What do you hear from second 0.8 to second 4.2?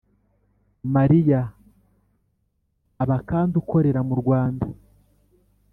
Mariya aba kandi ukorera mu